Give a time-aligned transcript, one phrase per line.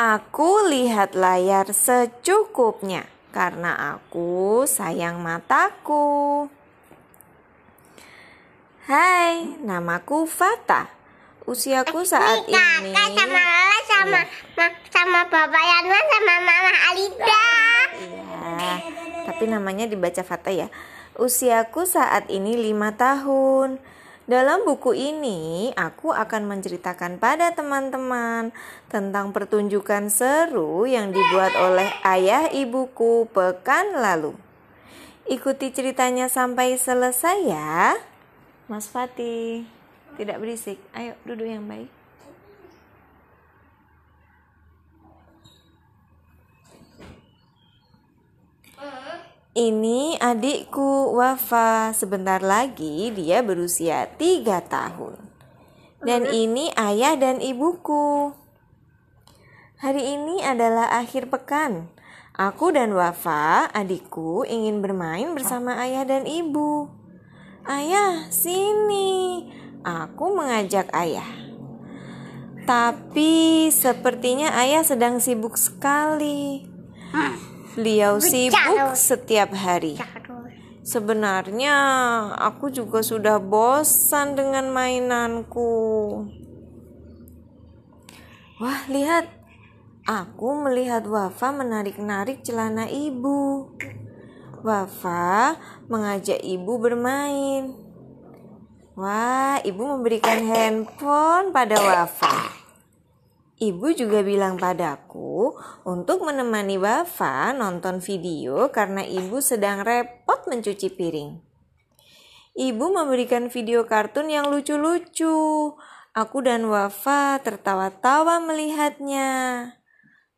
[0.00, 3.04] Aku lihat layar secukupnya
[3.36, 6.48] karena aku sayang mataku.
[8.88, 10.88] Hai, namaku Fata.
[11.44, 14.20] Usiaku saat Ini ini kakak sama Lala sama
[14.56, 17.48] ma- sama Bapak sama Mama Alida.
[18.00, 18.74] Iya,
[19.28, 20.72] tapi namanya dibaca Fata ya.
[21.20, 23.76] Usiaku saat ini lima tahun.
[24.30, 28.54] Dalam buku ini, aku akan menceritakan pada teman-teman
[28.86, 34.38] tentang pertunjukan seru yang dibuat oleh ayah ibuku pekan lalu.
[35.26, 37.98] Ikuti ceritanya sampai selesai ya.
[38.70, 39.66] Mas Fatih,
[40.14, 40.78] tidak berisik.
[40.94, 41.99] Ayo duduk yang baik.
[49.50, 51.90] Ini adikku Wafa.
[51.90, 55.18] Sebentar lagi dia berusia tiga tahun.
[56.06, 58.30] Dan ini ayah dan ibuku.
[59.82, 61.90] Hari ini adalah akhir pekan.
[62.38, 66.86] Aku dan Wafa, adikku, ingin bermain bersama ayah dan ibu.
[67.66, 69.50] Ayah, sini.
[69.82, 71.26] Aku mengajak ayah.
[72.70, 76.70] Tapi sepertinya ayah sedang sibuk sekali.
[77.78, 79.94] Beliau sibuk setiap hari.
[80.82, 81.76] Sebenarnya
[82.34, 85.70] aku juga sudah bosan dengan mainanku.
[88.58, 89.38] Wah, lihat.
[90.10, 93.70] Aku melihat Wafa menarik-narik celana ibu.
[94.66, 95.54] Wafa
[95.86, 97.70] mengajak ibu bermain.
[98.98, 102.59] Wah, ibu memberikan handphone pada Wafa.
[103.60, 105.52] Ibu juga bilang padaku
[105.84, 111.36] untuk menemani Wafa nonton video karena ibu sedang repot mencuci piring.
[112.56, 115.76] Ibu memberikan video kartun yang lucu-lucu.
[116.16, 119.28] Aku dan Wafa tertawa-tawa melihatnya.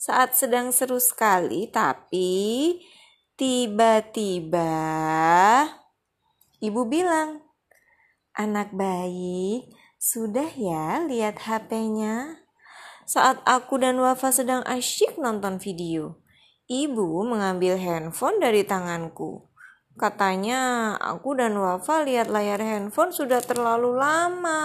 [0.00, 2.80] Saat sedang seru sekali, tapi
[3.36, 4.72] tiba-tiba
[6.64, 7.44] ibu bilang,
[8.32, 9.68] "Anak baik,
[10.00, 12.39] sudah ya lihat HP-nya?"
[13.10, 16.22] Saat aku dan Wafa sedang asyik nonton video,
[16.70, 19.50] ibu mengambil handphone dari tanganku.
[19.98, 24.62] Katanya, aku dan Wafa lihat layar handphone sudah terlalu lama.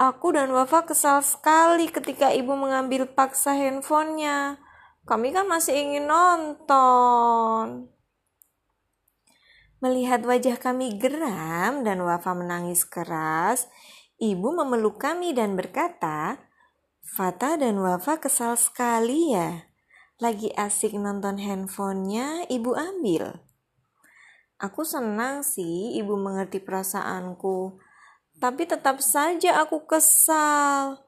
[0.00, 4.56] Aku dan Wafa kesal sekali ketika ibu mengambil paksa handphonenya.
[5.04, 7.92] Kami kan masih ingin nonton.
[9.84, 13.68] Melihat wajah kami geram dan Wafa menangis keras,
[14.20, 16.36] ibu memeluk kami dan berkata,
[17.00, 19.66] Fata dan Wafa kesal sekali ya.
[20.20, 23.40] Lagi asik nonton handphonenya, ibu ambil.
[24.60, 27.80] Aku senang sih ibu mengerti perasaanku.
[28.36, 31.00] Tapi tetap saja aku kesal.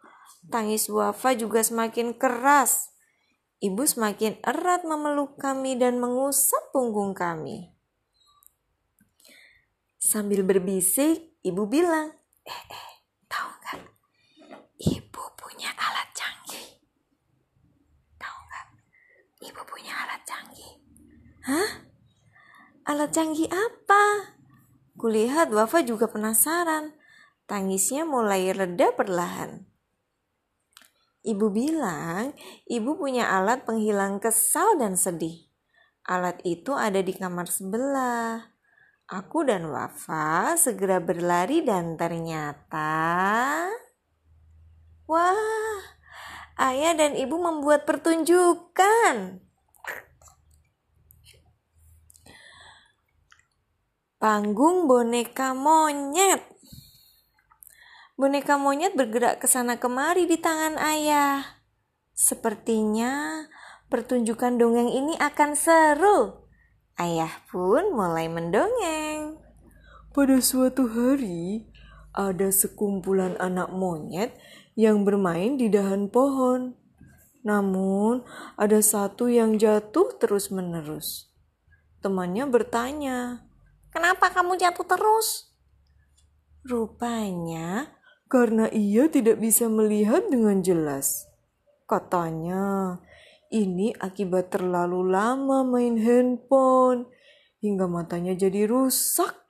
[0.48, 2.90] Tangis Wafa juga semakin keras.
[3.62, 7.70] Ibu semakin erat memeluk kami dan mengusap punggung kami.
[10.02, 12.10] Sambil berbisik, ibu bilang,
[12.42, 12.91] eh, eh?
[14.82, 16.66] Ibu punya alat canggih.
[18.18, 18.66] Tahu nggak?
[19.46, 20.72] Ibu punya alat canggih.
[21.46, 21.70] Hah?
[22.90, 24.34] Alat canggih apa?
[24.98, 26.98] Kulihat Wafa juga penasaran.
[27.46, 29.62] Tangisnya mulai reda perlahan.
[31.22, 32.34] Ibu bilang,
[32.66, 35.46] ibu punya alat penghilang kesal dan sedih.
[36.10, 38.50] Alat itu ada di kamar sebelah.
[39.06, 42.90] Aku dan Wafa segera berlari dan ternyata...
[45.12, 45.84] Wah,
[46.56, 49.44] ayah dan ibu membuat pertunjukan.
[54.16, 56.40] Panggung boneka monyet.
[58.16, 61.60] Boneka monyet bergerak ke sana kemari di tangan ayah.
[62.16, 63.44] Sepertinya
[63.92, 66.48] pertunjukan dongeng ini akan seru.
[66.96, 69.36] Ayah pun mulai mendongeng.
[70.16, 71.68] Pada suatu hari,
[72.16, 74.36] ada sekumpulan anak monyet
[74.78, 76.76] yang bermain di dahan pohon.
[77.42, 78.22] Namun,
[78.54, 81.34] ada satu yang jatuh terus-menerus.
[81.98, 83.46] Temannya bertanya,
[83.90, 85.50] "Kenapa kamu jatuh terus?"
[86.62, 87.90] Rupanya,
[88.30, 91.26] karena ia tidak bisa melihat dengan jelas.
[91.90, 92.96] Katanya,
[93.52, 97.10] ini akibat terlalu lama main handphone
[97.60, 99.41] hingga matanya jadi rusak.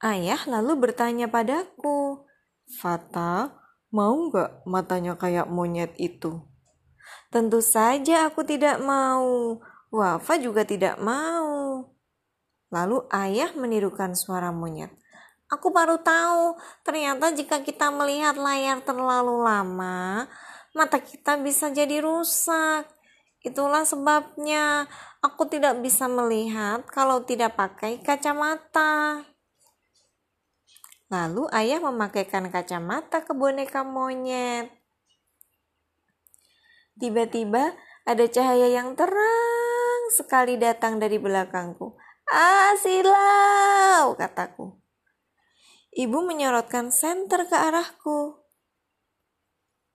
[0.00, 2.24] Ayah lalu bertanya padaku,
[2.72, 3.52] Fata,
[3.92, 6.40] mau nggak matanya kayak monyet itu?
[7.28, 9.60] Tentu saja aku tidak mau.
[9.92, 11.84] Wafa juga tidak mau.
[12.72, 14.88] Lalu ayah menirukan suara monyet.
[15.50, 16.56] Aku baru tahu,
[16.86, 20.30] ternyata jika kita melihat layar terlalu lama,
[20.72, 22.86] mata kita bisa jadi rusak.
[23.42, 24.86] Itulah sebabnya
[25.20, 29.29] aku tidak bisa melihat kalau tidak pakai kacamata.
[31.10, 34.70] Lalu ayah memakaikan kacamata ke boneka monyet.
[37.02, 37.74] Tiba-tiba
[38.06, 41.98] ada cahaya yang terang sekali datang dari belakangku.
[42.30, 44.78] Ah, silau, kataku.
[45.90, 48.38] Ibu menyorotkan senter ke arahku.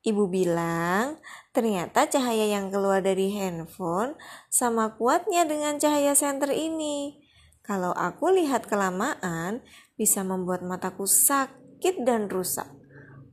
[0.03, 1.17] Ibu bilang,
[1.55, 4.19] ternyata cahaya yang keluar dari handphone
[4.51, 7.24] sama kuatnya dengan cahaya senter ini.
[7.65, 9.65] Kalau aku lihat kelamaan,
[9.97, 12.69] bisa membuat mataku sakit dan rusak.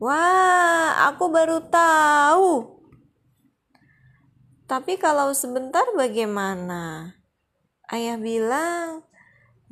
[0.01, 2.81] Wah, aku baru tahu.
[4.65, 7.15] Tapi kalau sebentar bagaimana?
[7.93, 9.05] Ayah bilang,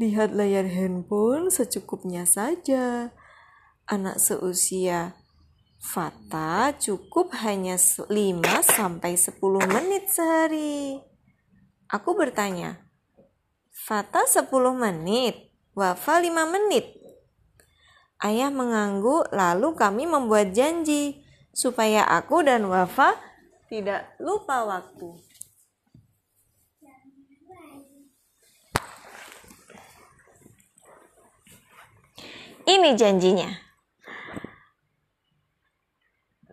[0.00, 3.12] Lihat layar handphone secukupnya saja.
[3.84, 5.12] Anak seusia
[5.80, 8.08] Fata cukup hanya 5
[8.64, 11.00] sampai 10 menit sehari.
[11.88, 12.84] Aku bertanya,
[13.80, 17.00] Fata 10 menit, Wafa 5 menit.
[18.20, 21.24] Ayah mengangguk lalu kami membuat janji
[21.56, 23.16] supaya aku dan Wafa
[23.72, 25.16] tidak lupa waktu.
[32.68, 33.48] Ini janjinya.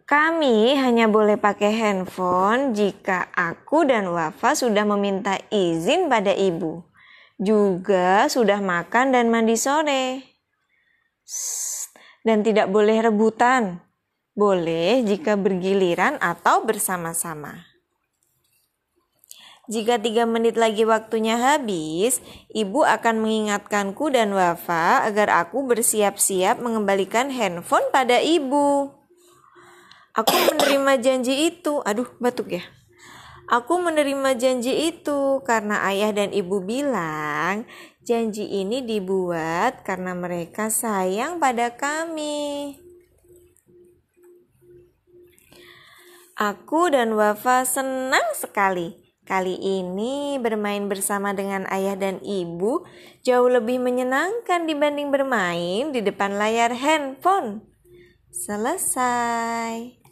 [0.07, 6.87] Kami hanya boleh pakai handphone jika aku dan Wafa sudah meminta izin pada ibu.
[7.37, 10.25] Juga sudah makan dan mandi sore.
[12.25, 13.85] Dan tidak boleh rebutan.
[14.33, 17.65] Boleh jika bergiliran atau bersama-sama.
[19.67, 22.23] Jika tiga menit lagi waktunya habis,
[22.55, 28.95] ibu akan mengingatkanku dan Wafa agar aku bersiap-siap mengembalikan handphone pada ibu.
[30.15, 31.83] Aku menerima janji itu.
[31.83, 32.63] Aduh, batuk ya.
[33.47, 37.63] Aku menerima janji itu karena ayah dan ibu bilang
[38.03, 42.75] janji ini dibuat karena mereka sayang pada kami.
[46.37, 52.87] Aku dan Wafa senang sekali Kali ini bermain bersama dengan ayah dan ibu
[53.27, 57.59] jauh lebih menyenangkan dibanding bermain di depan layar handphone.
[58.31, 60.06] Selesai.